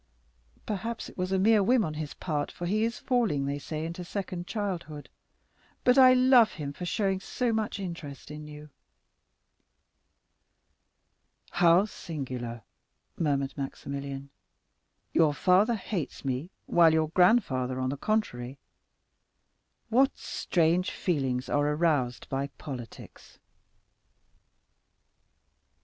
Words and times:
Perhaps 0.65 1.09
it 1.09 1.15
was 1.19 1.31
a 1.31 1.37
mere 1.37 1.61
whim 1.61 1.85
on 1.85 1.93
his 1.93 2.15
part, 2.15 2.51
for 2.51 2.65
he 2.65 2.83
is 2.83 2.97
falling, 2.97 3.45
they 3.45 3.59
say, 3.59 3.85
into 3.85 4.03
second 4.03 4.47
childhood, 4.47 5.09
but 5.83 5.95
I 5.95 6.13
love 6.15 6.53
him 6.53 6.73
for 6.73 6.87
showing 6.87 7.19
so 7.19 7.53
much 7.53 7.77
interest 7.79 8.31
in 8.31 8.47
you." 8.47 8.71
"How 11.51 11.85
singular," 11.85 12.63
murmured 13.15 13.53
Maximilian; 13.55 14.31
"your 15.13 15.35
father 15.35 15.75
hates 15.75 16.25
me, 16.25 16.49
while 16.65 16.91
your 16.93 17.09
grandfather, 17.09 17.79
on 17.79 17.89
the 17.89 17.97
contrary—What 17.97 20.17
strange 20.17 20.89
feelings 20.89 21.47
are 21.47 21.69
aroused 21.73 22.27
by 22.27 22.47
politics." 22.57 23.37